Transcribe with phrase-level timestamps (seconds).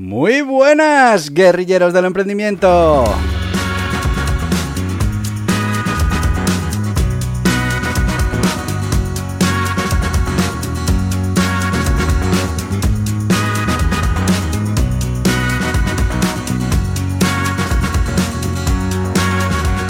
[0.00, 3.04] Muy buenas, guerrilleros del emprendimiento.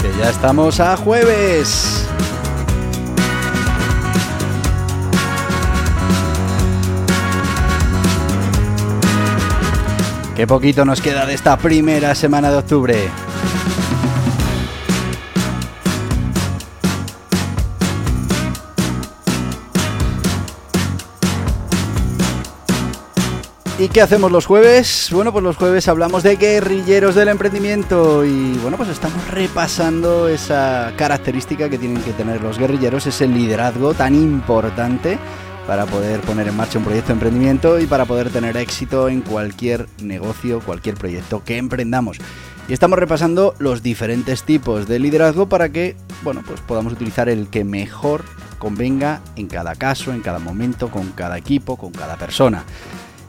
[0.01, 2.08] Que ya estamos a jueves.
[10.39, 13.09] Qué poquito nos queda de esta primera semana de octubre.
[23.77, 25.09] ¿Y qué hacemos los jueves?
[25.11, 30.93] Bueno, pues los jueves hablamos de guerrilleros del emprendimiento y bueno, pues estamos repasando esa
[30.95, 35.19] característica que tienen que tener los guerrilleros, ese liderazgo tan importante
[35.69, 39.21] para poder poner en marcha un proyecto de emprendimiento y para poder tener éxito en
[39.21, 42.17] cualquier negocio, cualquier proyecto que emprendamos.
[42.67, 47.49] Y estamos repasando los diferentes tipos de liderazgo para que, bueno, pues podamos utilizar el
[47.49, 48.23] que mejor
[48.57, 52.63] convenga en cada caso, en cada momento, con cada equipo, con cada persona.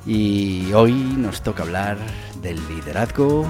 [0.07, 1.99] Y hoy nos toca hablar
[2.41, 3.45] del liderazgo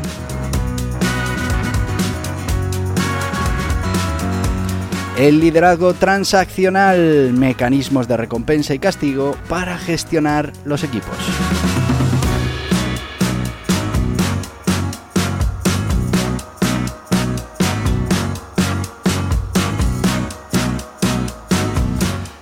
[5.21, 11.15] El liderazgo transaccional, mecanismos de recompensa y castigo para gestionar los equipos.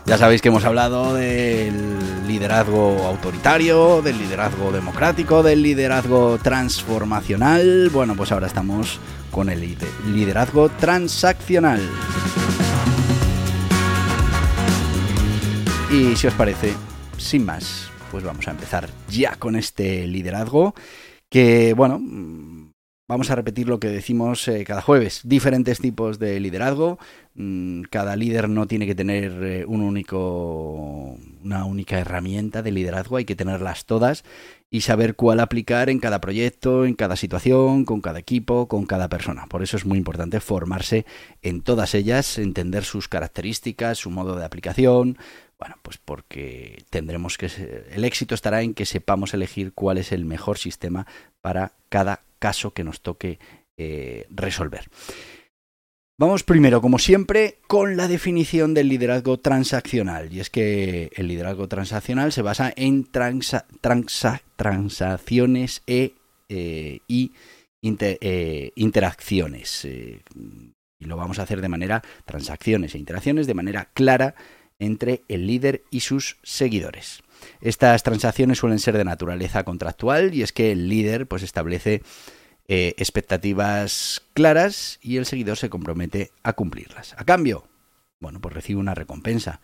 [0.07, 7.91] Ya sabéis que hemos hablado del liderazgo autoritario, del liderazgo democrático, del liderazgo transformacional.
[7.93, 9.01] Bueno, pues ahora estamos
[9.33, 11.81] con el liderazgo transaccional.
[15.91, 16.75] Y si os parece,
[17.17, 20.75] sin más, pues vamos a empezar ya con este liderazgo
[21.31, 21.99] que, bueno,
[23.09, 25.23] vamos a repetir lo que decimos eh, cada jueves.
[25.25, 26.99] Diferentes tipos de liderazgo.
[27.41, 33.17] Mm, cada líder no tiene que tener eh, un único, una única herramienta de liderazgo,
[33.17, 34.25] hay que tenerlas todas
[34.71, 39.09] y saber cuál aplicar en cada proyecto, en cada situación, con cada equipo, con cada
[39.09, 39.47] persona.
[39.47, 41.07] Por eso es muy importante formarse
[41.41, 45.17] en todas ellas, entender sus características, su modo de aplicación,
[45.61, 47.49] bueno, pues porque tendremos que
[47.93, 51.07] el éxito estará en que sepamos elegir cuál es el mejor sistema
[51.41, 53.39] para cada caso que nos toque
[53.77, 54.89] eh, resolver.
[56.21, 60.33] Vamos primero, como siempre, con la definición del liderazgo transaccional.
[60.33, 66.11] Y es que el liderazgo transaccional se basa en transacciones e,
[68.75, 69.85] interacciones.
[69.85, 70.21] y
[71.05, 74.35] lo vamos a hacer de manera transacciones e interacciones de manera clara
[74.81, 77.23] entre el líder y sus seguidores.
[77.61, 82.03] Estas transacciones suelen ser de naturaleza contractual y es que el líder pues establece
[82.69, 87.15] eh, expectativas claras y el seguidor se compromete a cumplirlas.
[87.17, 87.65] A cambio,
[88.21, 89.61] bueno, pues recibe una recompensa.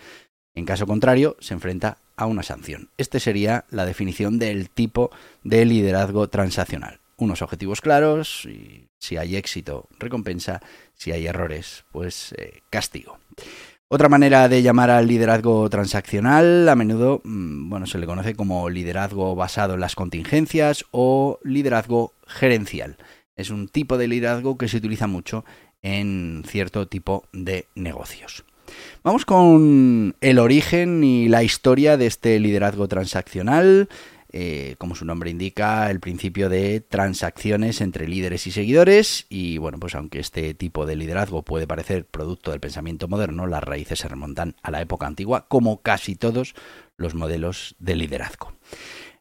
[0.54, 2.88] En caso contrario, se enfrenta a una sanción.
[2.96, 5.10] Este sería la definición del tipo
[5.42, 7.00] de liderazgo transaccional.
[7.16, 10.60] Unos objetivos claros y si hay éxito, recompensa,
[10.94, 13.18] si hay errores, pues eh, castigo.
[13.88, 18.70] Otra manera de llamar al liderazgo transaccional a menudo mm, bueno, se le conoce como
[18.70, 22.96] liderazgo basado en las contingencias o liderazgo gerencial.
[23.36, 25.44] Es un tipo de liderazgo que se utiliza mucho
[25.82, 28.44] en cierto tipo de negocios.
[29.02, 33.88] Vamos con el origen y la historia de este liderazgo transaccional.
[34.36, 39.26] Eh, como su nombre indica, el principio de transacciones entre líderes y seguidores.
[39.28, 43.62] Y bueno, pues aunque este tipo de liderazgo puede parecer producto del pensamiento moderno, las
[43.62, 46.56] raíces se remontan a la época antigua, como casi todos
[46.96, 48.52] los modelos de liderazgo.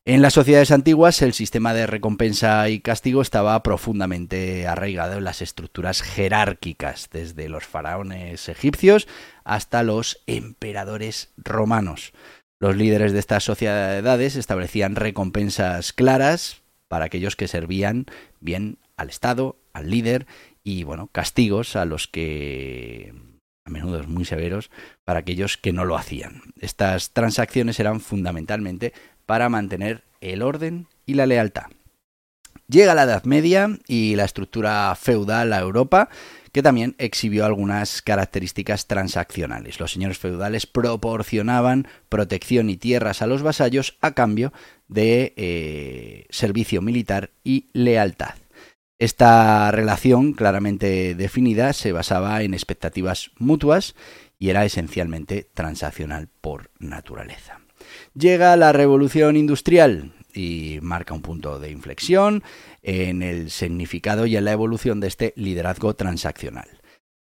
[0.04, 5.44] En las sociedades antiguas el sistema de recompensa y castigo estaba profundamente arraigado en las
[5.44, 9.08] estructuras jerárquicas, desde los faraones egipcios
[9.44, 12.14] hasta los emperadores romanos.
[12.64, 18.06] Los líderes de estas sociedades establecían recompensas claras para aquellos que servían
[18.40, 20.28] bien al Estado, al líder,
[20.64, 23.14] y bueno, castigos a los que
[23.66, 24.72] a menudo muy severos,
[25.04, 26.42] para aquellos que no lo hacían.
[26.58, 28.94] Estas transacciones eran fundamentalmente
[29.26, 31.66] para mantener el orden y la lealtad.
[32.68, 36.10] Llega la Edad Media y la estructura feudal a Europa,
[36.52, 39.80] que también exhibió algunas características transaccionales.
[39.80, 44.54] Los señores feudales proporcionaban protección y tierras a los vasallos a cambio
[44.88, 48.36] de eh, servicio militar y lealtad.
[49.00, 53.96] Esta relación claramente definida se basaba en expectativas mutuas
[54.40, 57.60] y era esencialmente transaccional por naturaleza.
[58.14, 62.44] Llega la revolución industrial y marca un punto de inflexión
[62.82, 66.68] en el significado y en la evolución de este liderazgo transaccional.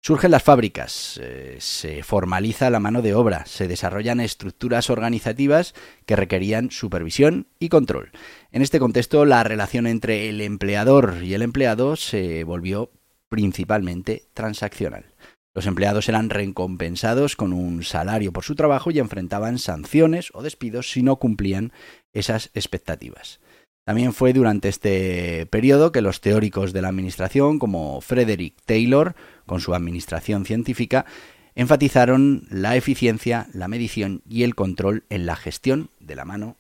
[0.02, 5.74] Surgen las fábricas, eh, se formaliza la mano de obra, se desarrollan estructuras organizativas
[6.06, 8.12] que requerían supervisión y control.
[8.52, 12.92] En este contexto, la relación entre el empleador y el empleado se volvió
[13.28, 15.14] principalmente transaccional.
[15.58, 20.92] Los empleados eran recompensados con un salario por su trabajo y enfrentaban sanciones o despidos
[20.92, 21.74] si no cumplían
[22.14, 23.40] esas expectativas.
[23.86, 29.16] También fue durante este periodo que los teóricos de la administración, como Frederick Taylor,
[29.46, 31.06] con su administración científica,
[31.56, 36.58] enfatizaron la eficiencia, la medición y el control en la gestión de la mano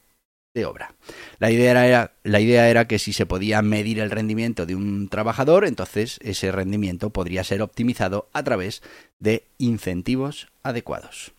[0.66, 0.94] obra.
[1.40, 5.10] La idea, era, la idea era que si se podía medir el rendimiento de un
[5.10, 8.82] trabajador, entonces ese rendimiento podría ser optimizado a través
[9.20, 11.34] de incentivos adecuados.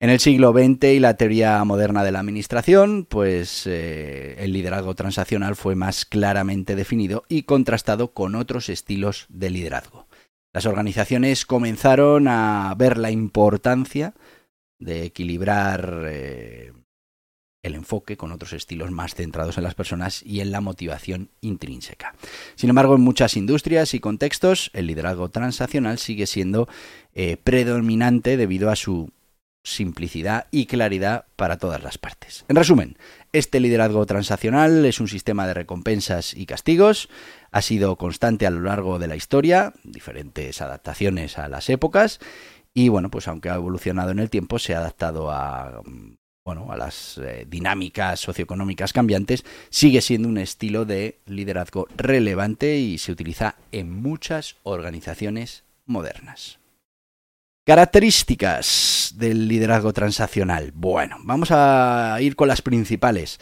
[0.00, 4.94] En el siglo XX y la teoría moderna de la administración, pues eh, el liderazgo
[4.94, 10.06] transaccional fue más claramente definido y contrastado con otros estilos de liderazgo.
[10.52, 14.14] Las organizaciones comenzaron a ver la importancia
[14.78, 16.72] de equilibrar eh,
[17.64, 22.14] el enfoque con otros estilos más centrados en las personas y en la motivación intrínseca.
[22.54, 26.68] Sin embargo, en muchas industrias y contextos, el liderazgo transaccional sigue siendo
[27.14, 29.10] eh, predominante debido a su
[29.62, 32.44] simplicidad y claridad para todas las partes.
[32.48, 32.96] En resumen,
[33.32, 37.08] este liderazgo transaccional es un sistema de recompensas y castigos,
[37.50, 42.20] ha sido constante a lo largo de la historia, diferentes adaptaciones a las épocas,
[42.72, 45.82] y bueno, pues aunque ha evolucionado en el tiempo, se ha adaptado a
[46.48, 52.96] bueno, a las eh, dinámicas socioeconómicas cambiantes, sigue siendo un estilo de liderazgo relevante y
[52.96, 56.57] se utiliza en muchas organizaciones modernas.
[57.68, 60.72] Características del liderazgo transaccional.
[60.74, 63.38] Bueno, vamos a ir con las principales.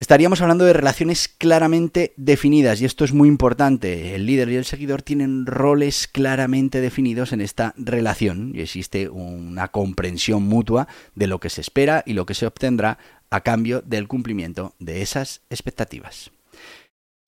[0.00, 4.14] Estaríamos hablando de relaciones claramente definidas y esto es muy importante.
[4.14, 9.68] El líder y el seguidor tienen roles claramente definidos en esta relación y existe una
[9.68, 12.96] comprensión mutua de lo que se espera y lo que se obtendrá
[13.28, 16.30] a cambio del cumplimiento de esas expectativas.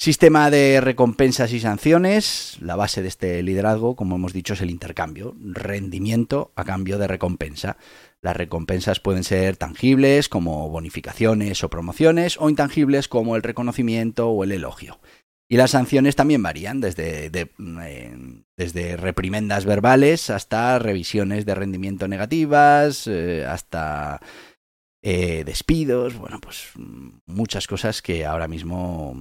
[0.00, 2.56] Sistema de recompensas y sanciones.
[2.62, 5.36] La base de este liderazgo, como hemos dicho, es el intercambio.
[5.42, 7.76] Rendimiento a cambio de recompensa.
[8.22, 14.42] Las recompensas pueden ser tangibles como bonificaciones o promociones o intangibles como el reconocimiento o
[14.42, 15.00] el elogio.
[15.50, 23.06] Y las sanciones también varían, desde, eh, desde reprimendas verbales hasta revisiones de rendimiento negativas,
[23.06, 24.22] eh, hasta
[25.02, 26.70] eh, despidos, bueno, pues
[27.26, 29.14] muchas cosas que ahora mismo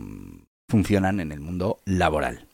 [0.70, 2.48] funcionan en el mundo laboral.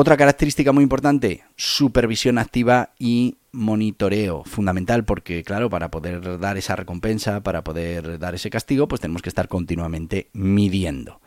[0.00, 4.44] Otra característica muy importante, supervisión activa y monitoreo.
[4.44, 9.22] Fundamental porque, claro, para poder dar esa recompensa, para poder dar ese castigo, pues tenemos
[9.22, 11.20] que estar continuamente midiendo.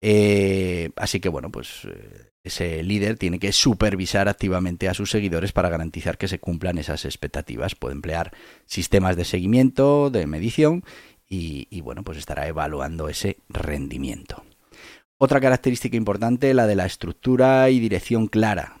[0.00, 5.52] Eh, así que, bueno, pues eh, ese líder tiene que supervisar activamente a sus seguidores
[5.52, 7.76] para garantizar que se cumplan esas expectativas.
[7.76, 8.32] Puede emplear
[8.66, 10.82] sistemas de seguimiento, de medición
[11.28, 14.42] y, y bueno, pues estará evaluando ese rendimiento.
[15.20, 18.78] Otra característica importante, la de la estructura y dirección clara.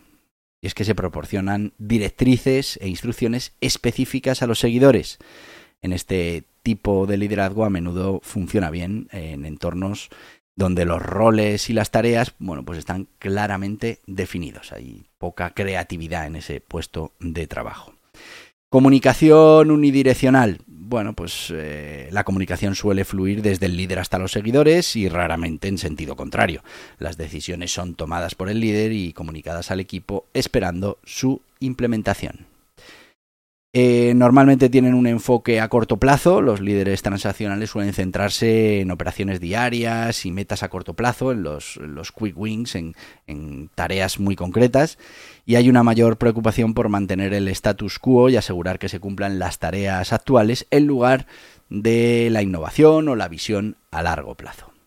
[0.60, 5.18] Y es que se proporcionan directrices e instrucciones específicas a los seguidores.
[5.82, 10.10] En este tipo de liderazgo a menudo funciona bien en entornos
[10.54, 14.72] donde los roles y las tareas, bueno, pues están claramente definidos.
[14.72, 17.97] Hay poca creatividad en ese puesto de trabajo.
[18.70, 20.58] Comunicación unidireccional
[20.88, 25.68] bueno, pues eh, la comunicación suele fluir desde el líder hasta los seguidores y raramente
[25.68, 26.62] en sentido contrario.
[26.98, 32.47] Las decisiones son tomadas por el líder y comunicadas al equipo esperando su implementación.
[33.74, 36.40] Eh, normalmente tienen un enfoque a corto plazo.
[36.40, 41.78] Los líderes transaccionales suelen centrarse en operaciones diarias y metas a corto plazo, en los,
[42.16, 42.94] quick wins, en,
[43.26, 44.98] en, tareas muy concretas.
[45.44, 49.38] Y hay una mayor preocupación por mantener el status quo y asegurar que se cumplan
[49.38, 51.26] las tareas actuales en lugar
[51.68, 54.77] de la innovación o la visión a largo plazo.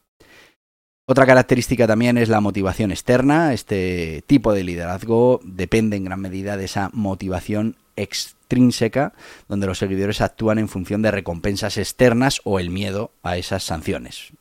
[1.12, 3.52] Otra característica también es la motivación externa.
[3.52, 9.12] Este tipo de liderazgo depende en gran medida de esa motivación extrínseca,
[9.50, 14.32] donde los seguidores actúan en función de recompensas externas o el miedo a esas sanciones.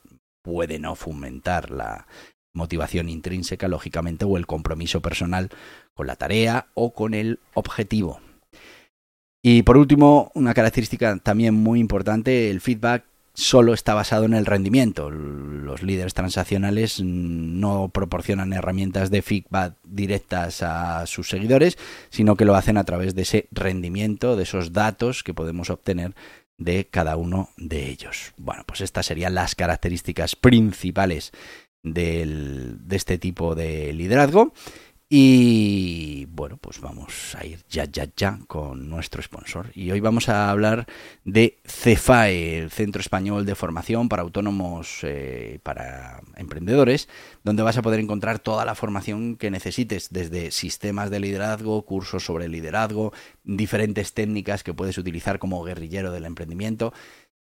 [0.45, 2.07] Puede no fomentar la
[2.55, 5.51] motivación intrínseca, lógicamente, o el compromiso personal
[5.93, 8.21] con la tarea o con el objetivo.
[9.43, 14.47] Y por último, una característica también muy importante, el feedback solo está basado en el
[14.47, 15.11] rendimiento.
[15.11, 21.79] Los líderes transaccionales no proporcionan herramientas de feedback directas a sus seguidores,
[22.11, 26.15] sino que lo hacen a través de ese rendimiento, de esos datos que podemos obtener
[26.59, 28.33] de cada uno de ellos.
[28.37, 31.33] Bueno, pues estas serían las características principales
[31.83, 34.53] de este tipo de liderazgo.
[35.13, 39.73] Y bueno, pues vamos a ir ya, ya, ya con nuestro sponsor.
[39.75, 40.87] Y hoy vamos a hablar
[41.25, 47.09] de CEFAE, el Centro Español de Formación para Autónomos, eh, para Emprendedores,
[47.43, 52.25] donde vas a poder encontrar toda la formación que necesites, desde sistemas de liderazgo, cursos
[52.25, 53.13] sobre liderazgo,
[53.43, 56.93] diferentes técnicas que puedes utilizar como guerrillero del emprendimiento.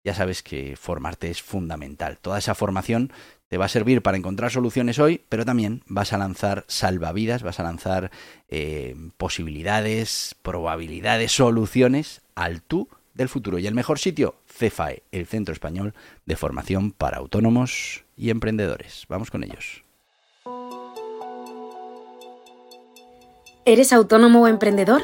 [0.03, 2.17] Ya sabes que formarte es fundamental.
[2.17, 3.13] Toda esa formación
[3.53, 7.59] te va a servir para encontrar soluciones hoy, pero también vas a lanzar salvavidas, vas
[7.59, 8.09] a lanzar
[8.49, 13.59] eh, posibilidades, probabilidades, soluciones al tú del futuro.
[13.59, 15.93] Y el mejor sitio, CEFAE, el Centro Español
[16.25, 19.05] de Formación para Autónomos y Emprendedores.
[19.07, 19.83] Vamos con ellos.
[23.65, 25.03] ¿Eres autónomo o emprendedor?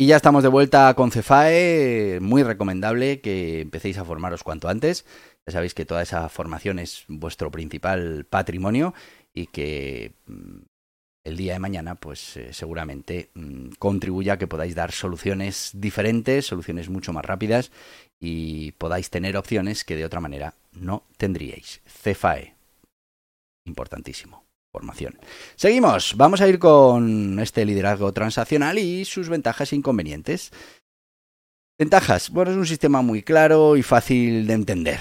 [0.00, 5.04] Y ya estamos de vuelta con Cefae, muy recomendable que empecéis a formaros cuanto antes.
[5.46, 8.94] Ya sabéis que toda esa formación es vuestro principal patrimonio
[9.34, 10.60] y que mm,
[11.24, 16.46] el día de mañana, pues eh, seguramente mm, contribuya a que podáis dar soluciones diferentes,
[16.46, 17.70] soluciones mucho más rápidas
[18.18, 21.82] y podáis tener opciones que de otra manera no tendríais.
[21.84, 22.54] Cefae,
[23.66, 24.49] importantísimo
[25.56, 30.52] Seguimos, vamos a ir con este liderazgo transaccional y sus ventajas e inconvenientes.
[31.78, 32.30] Ventajas.
[32.30, 35.00] Bueno, es un sistema muy claro y fácil de entender.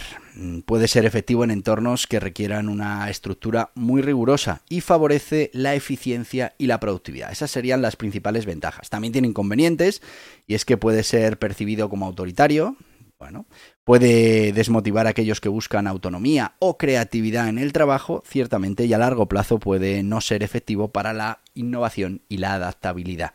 [0.65, 6.55] Puede ser efectivo en entornos que requieran una estructura muy rigurosa y favorece la eficiencia
[6.57, 7.31] y la productividad.
[7.31, 8.89] Esas serían las principales ventajas.
[8.89, 10.01] También tiene inconvenientes
[10.47, 12.77] y es que puede ser percibido como autoritario,
[13.19, 13.47] bueno,
[13.83, 18.97] puede desmotivar a aquellos que buscan autonomía o creatividad en el trabajo, ciertamente, y a
[18.97, 23.33] largo plazo puede no ser efectivo para la innovación y la adaptabilidad.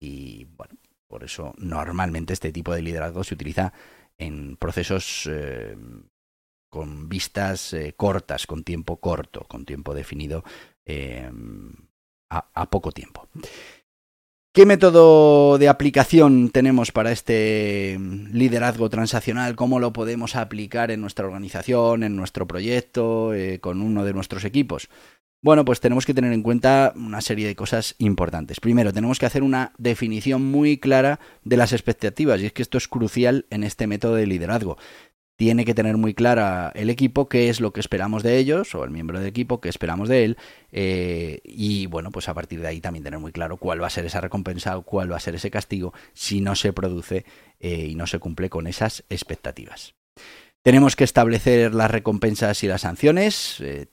[0.00, 0.74] Y bueno,
[1.08, 3.72] por eso normalmente este tipo de liderazgo se utiliza
[4.16, 5.76] en procesos eh,
[6.70, 10.44] con vistas eh, cortas, con tiempo corto, con tiempo definido
[10.84, 11.28] eh,
[12.28, 13.28] a poco tiempo.
[14.56, 18.00] ¿Qué método de aplicación tenemos para este
[18.32, 19.54] liderazgo transaccional?
[19.54, 24.46] ¿Cómo lo podemos aplicar en nuestra organización, en nuestro proyecto, eh, con uno de nuestros
[24.46, 24.88] equipos?
[25.42, 28.58] Bueno, pues tenemos que tener en cuenta una serie de cosas importantes.
[28.58, 32.78] Primero, tenemos que hacer una definición muy clara de las expectativas, y es que esto
[32.78, 34.78] es crucial en este método de liderazgo
[35.36, 38.84] tiene que tener muy clara el equipo qué es lo que esperamos de ellos, o
[38.84, 40.38] el miembro del equipo qué esperamos de él,
[40.72, 43.90] eh, y bueno, pues a partir de ahí también tener muy claro cuál va a
[43.90, 47.26] ser esa recompensa o cuál va a ser ese castigo si no se produce
[47.60, 49.94] eh, y no se cumple con esas expectativas.
[50.62, 53.86] Tenemos que establecer las recompensas y las sanciones, eh,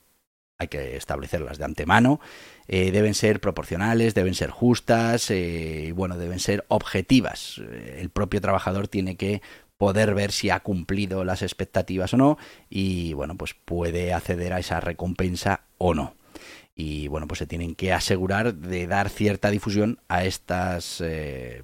[0.58, 2.22] hay que establecerlas de antemano,
[2.68, 7.60] deben ser proporcionales, deben ser justas y bueno, deben ser objetivas.
[7.98, 9.42] El propio trabajador tiene que
[9.84, 12.38] poder ver si ha cumplido las expectativas o no
[12.70, 16.16] y bueno, pues puede acceder a esa recompensa o no.
[16.74, 21.64] Y bueno, pues se tienen que asegurar de dar cierta difusión a estas eh,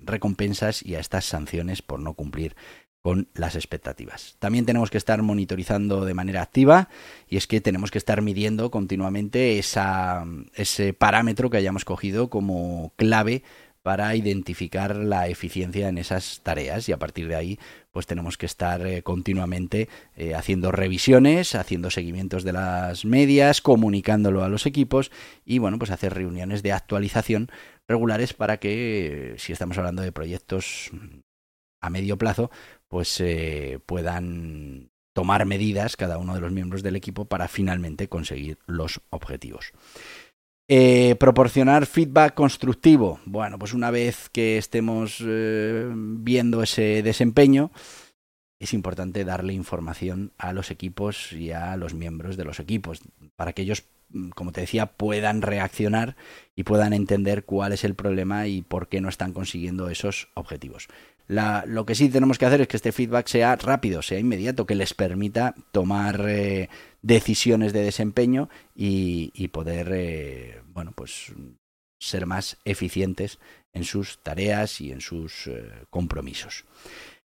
[0.00, 2.56] recompensas y a estas sanciones por no cumplir
[3.00, 4.34] con las expectativas.
[4.40, 6.88] También tenemos que estar monitorizando de manera activa
[7.28, 13.44] y es que tenemos que estar midiendo continuamente ese parámetro que hayamos cogido como clave
[13.82, 17.58] para identificar la eficiencia en esas tareas y a partir de ahí
[17.90, 24.44] pues tenemos que estar eh, continuamente eh, haciendo revisiones, haciendo seguimientos de las medias, comunicándolo
[24.44, 25.10] a los equipos
[25.44, 27.50] y bueno pues hacer reuniones de actualización
[27.88, 30.90] regulares para que si estamos hablando de proyectos
[31.80, 32.50] a medio plazo
[32.88, 38.58] pues eh, puedan tomar medidas cada uno de los miembros del equipo para finalmente conseguir
[38.66, 39.72] los objetivos.
[40.68, 43.20] Eh, proporcionar feedback constructivo.
[43.24, 47.72] Bueno, pues una vez que estemos eh, viendo ese desempeño,
[48.62, 53.00] es importante darle información a los equipos y a los miembros de los equipos
[53.34, 56.14] para que ellos, mm, como te decía, puedan reaccionar
[56.54, 60.86] y puedan entender cuál es el problema y por qué no están consiguiendo esos objetivos.
[61.32, 64.74] Lo que sí tenemos que hacer es que este feedback sea rápido, sea inmediato, que
[64.74, 66.68] les permita tomar eh,
[67.00, 71.32] decisiones de desempeño y, poder, eh, bueno, pues
[71.98, 73.38] ser más eficientes
[73.72, 76.64] en sus tareas y en sus eh, compromisos.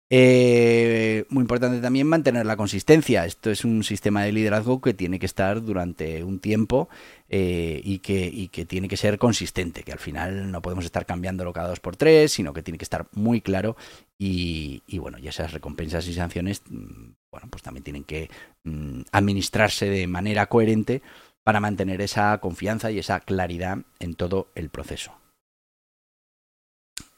[0.10, 3.26] Eh, muy importante también mantener la consistencia.
[3.26, 6.88] Esto es un sistema de liderazgo que tiene que estar durante un tiempo
[7.28, 11.06] eh, y, que, y, que, tiene que ser consistente, que al final no podemos estar
[11.06, 13.76] cambiándolo cada dos por tres, sino que tiene que estar muy claro
[14.18, 18.30] y, bueno, y esas recompensas y sanciones, mm, bueno, pues también tienen que
[18.64, 21.02] mm, administrarse de manera coherente
[21.44, 25.12] para mantener esa confianza y esa claridad en todo el proceso.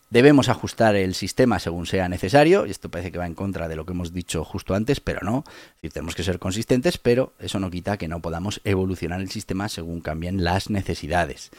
[0.09, 3.75] Debemos ajustar el sistema según sea necesario, y esto parece que va en contra de
[3.75, 5.43] lo que hemos dicho justo antes, pero no.
[5.81, 10.01] tenemos que ser consistentes, pero eso no quita que no podamos evolucionar el sistema según
[10.01, 11.51] cambien las necesidades.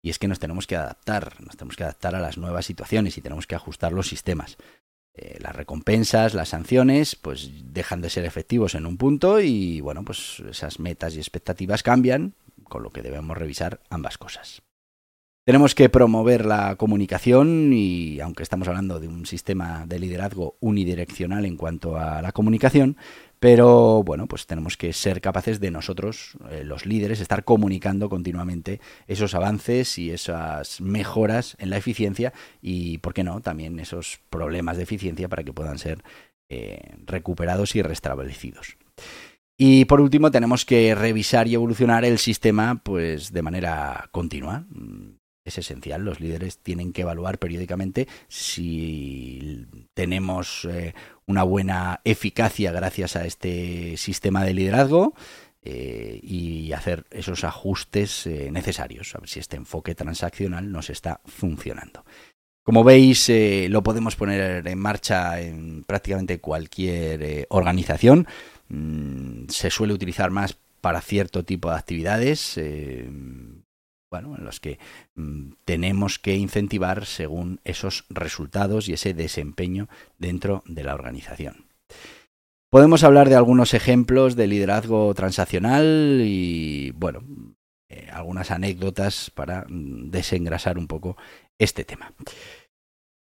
[0.00, 3.18] Y es que nos tenemos que adaptar, nos tenemos que adaptar a las nuevas situaciones
[3.18, 4.58] y tenemos que ajustar los sistemas.
[5.14, 10.04] Eh, las recompensas, las sanciones, pues dejan de ser efectivos en un punto y bueno,
[10.04, 14.62] pues esas metas y expectativas cambian, con lo que debemos revisar ambas cosas.
[15.48, 21.46] Tenemos que promover la comunicación y aunque estamos hablando de un sistema de liderazgo unidireccional
[21.46, 22.98] en cuanto a la comunicación,
[23.40, 28.82] pero bueno, pues tenemos que ser capaces de nosotros, eh, los líderes, estar comunicando continuamente
[29.06, 34.76] esos avances y esas mejoras en la eficiencia y, ¿por qué no?, también esos problemas
[34.76, 36.04] de eficiencia para que puedan ser
[36.50, 38.76] eh, recuperados y restablecidos.
[39.56, 44.66] Y por último, tenemos que revisar y evolucionar el sistema pues de manera continua
[45.48, 46.04] es esencial.
[46.04, 50.94] Los líderes tienen que evaluar periódicamente si tenemos eh,
[51.26, 55.14] una buena eficacia gracias a este sistema de liderazgo.
[55.60, 61.20] Eh, y hacer esos ajustes eh, necesarios, a ver si este enfoque transaccional nos está
[61.26, 62.04] funcionando.
[62.62, 63.30] Como veis,
[63.68, 68.28] lo podemos poner en marcha en prácticamente cualquier organización.
[68.68, 72.56] Mm, se suele utilizar más para cierto tipo de actividades,
[74.10, 74.78] bueno, en los que
[75.14, 81.66] mm, tenemos que incentivar según esos resultados y ese desempeño dentro de la organización.
[82.70, 87.22] Podemos hablar de algunos ejemplos de liderazgo transaccional y, bueno,
[87.88, 91.16] eh, algunas anécdotas para mm, desengrasar un poco
[91.58, 92.12] este tema.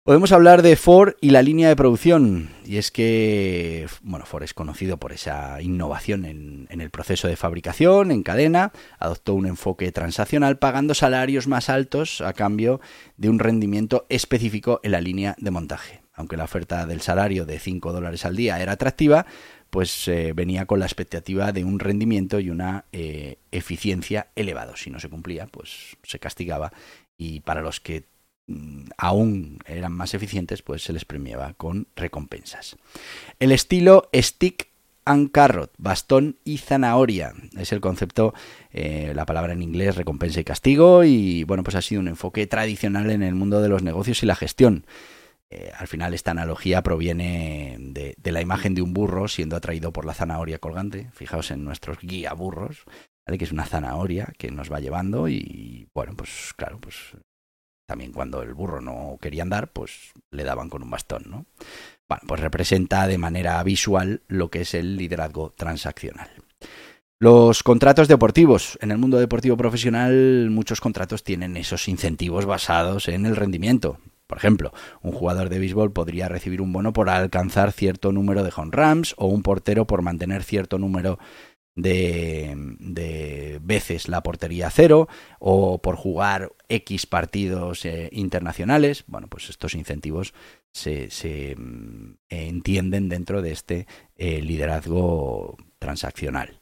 [0.05, 2.51] Podemos hablar de Ford y la línea de producción.
[2.67, 8.11] Y es que, bueno, Ford es conocido por esa innovación en, el proceso de fabricación,
[8.11, 8.71] en cadena.
[8.99, 12.83] Adoptó un enfoque transaccional pagando salarios más altos a cambio
[13.17, 16.03] de un rendimiento específico en la línea de montaje.
[16.13, 19.25] Aunque la oferta del salario de 5 dólares al día era atractiva,
[19.71, 24.77] pues eh, venía con la expectativa de un rendimiento y una eh, eficiencia elevado.
[24.77, 26.75] Si no se cumplía, pues se castigaba.
[27.17, 28.05] Y para los que
[28.99, 32.77] aún eran más eficientes, pues se les premiaba con recompensas.
[33.39, 34.69] El estilo stick
[35.05, 37.35] and carrot, bastón y zanahoria.
[37.59, 38.35] Es el concepto,
[38.73, 42.47] eh, la palabra en inglés, recompensa y castigo, y bueno, pues ha sido un enfoque
[42.47, 44.87] tradicional en el mundo de los negocios y la gestión.
[45.51, 49.93] Eh, al final esta analogía proviene de, de, la imagen de un burro siendo atraído
[49.93, 51.11] por la zanahoria colgante.
[51.13, 52.85] Fijaos en nuestros guía burros,
[53.27, 53.39] ¿vale?
[53.39, 56.97] que es una zanahoria que nos va llevando y bueno, pues claro, pues
[57.87, 61.47] también cuando el burro no quería andar, pues le daban con un bastón, ¿no?
[62.09, 66.31] Bueno, pues representa de manera visual lo que es el liderazgo transaccional.
[67.21, 68.79] Los contratos deportivos.
[68.83, 73.99] En el mundo deportivo profesional muchos contratos tienen esos incentivos basados en el rendimiento.
[74.27, 78.53] Por ejemplo, un jugador de béisbol podría recibir un bono por alcanzar cierto número de
[78.55, 81.19] home runs o un portero por mantener cierto número
[81.77, 85.09] de, veces la portería cero
[85.39, 89.05] o por jugar X partidos eh, internacionales.
[89.07, 90.35] Bueno, pues estos incentivos
[90.73, 96.59] se, mm, entienden dentro de este eh, liderazgo transaccional.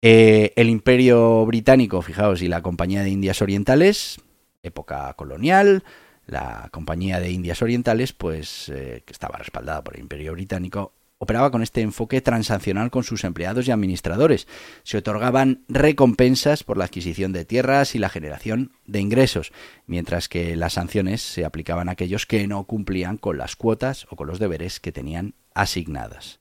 [0.00, 4.20] Eh, el imperio británico, fijaos, y la Compañía de Indias Orientales,
[4.62, 5.82] época colonial,
[6.26, 11.82] la Compañía de Indias Orientales, pues estaba respaldada por el imperio británico, operaba con este
[11.82, 14.46] enfoque transaccional con sus empleados y administradores.
[14.84, 19.52] Se otorgaban recompensas por la adquisición de tierras y la generación de ingresos,
[19.86, 24.16] mientras que las sanciones se aplicaban a aquellos que no cumplían con las cuotas o
[24.16, 26.40] con los deberes que tenían asignadas.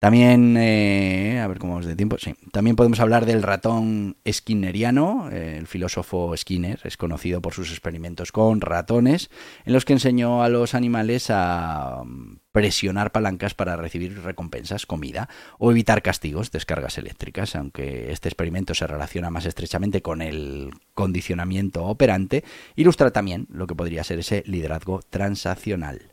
[0.00, 2.34] También, eh, a ver cómo vamos de tiempo, sí.
[2.52, 5.28] También podemos hablar del ratón skinneriano.
[5.30, 9.28] Eh, el filósofo Skinner es conocido por sus experimentos con ratones,
[9.66, 15.28] en los que enseñó a los animales a mm, presionar palancas para recibir recompensas, comida,
[15.58, 21.84] o evitar castigos, descargas eléctricas, aunque este experimento se relaciona más estrechamente con el condicionamiento
[21.84, 22.42] operante,
[22.74, 26.09] ilustra también lo que podría ser ese liderazgo transaccional.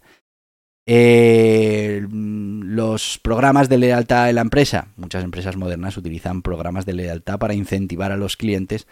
[0.90, 4.88] Eh, los programas de lealtad de la empresa.
[4.96, 8.88] Muchas empresas modernas utilizan programas de lealtad para incentivar a los clientes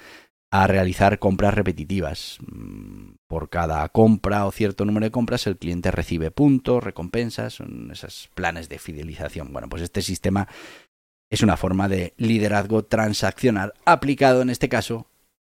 [0.51, 2.37] a realizar compras repetitivas.
[2.45, 7.89] Mm, por cada compra o cierto número de compras, el cliente recibe puntos, recompensas, son
[7.91, 9.53] esos planes de fidelización.
[9.53, 10.47] Bueno, pues este sistema
[11.31, 15.07] es una forma de liderazgo transaccional aplicado en este caso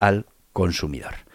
[0.01, 1.26] al consumidor.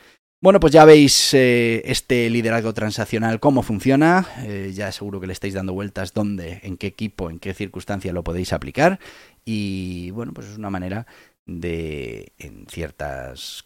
[0.44, 4.28] Bueno, pues ya veis eh, este liderazgo transaccional, cómo funciona.
[4.40, 8.12] Eh, ya seguro que le estáis dando vueltas dónde, en qué equipo, en qué circunstancia
[8.12, 9.00] lo podéis aplicar.
[9.46, 11.06] Y bueno, pues es una manera
[11.46, 13.66] de, en ciertas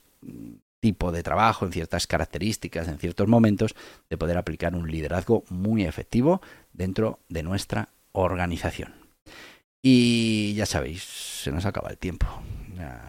[0.82, 3.74] tipo de trabajo, en ciertas características, en ciertos momentos,
[4.10, 6.42] de poder aplicar un liderazgo muy efectivo
[6.74, 8.94] dentro de nuestra organización.
[9.82, 12.28] Y ya sabéis, se nos acaba el tiempo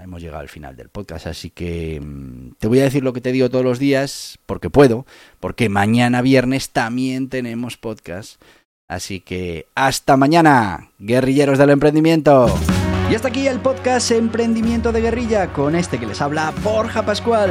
[0.02, 3.20] hemos llegado al final del podcast, así que mm, te voy a decir lo que
[3.20, 5.07] te digo todos los días, porque puedo,
[5.40, 8.40] porque mañana viernes también tenemos podcast.
[8.88, 12.46] Así que hasta mañana, guerrilleros del emprendimiento.
[13.11, 17.50] Y hasta aquí el podcast Emprendimiento de Guerrilla con este que les habla Borja Pascual.